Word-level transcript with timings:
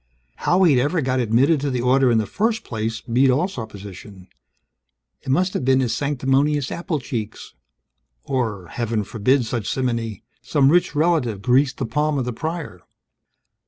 How 0.37 0.63
he'd 0.63 0.81
ever 0.81 0.99
got 1.01 1.19
admitted 1.19 1.61
to 1.61 1.69
the 1.69 1.81
order 1.81 2.09
in 2.09 2.17
the 2.17 2.25
first 2.25 2.63
place 2.63 3.01
beat 3.01 3.29
all 3.29 3.47
supposition. 3.47 4.29
It 5.21 5.29
must 5.29 5.53
have 5.53 5.63
been 5.63 5.79
his 5.79 5.95
sanctimonious 5.95 6.71
apple 6.71 6.99
cheeks 6.99 7.53
or 8.23 8.65
(Heaven 8.69 9.03
forbid 9.03 9.45
such 9.45 9.69
simony), 9.69 10.23
some 10.41 10.71
rich 10.71 10.95
relative 10.95 11.43
greased 11.43 11.77
the 11.77 11.85
palm 11.85 12.17
of 12.17 12.25
the 12.25 12.33
Prior. 12.33 12.81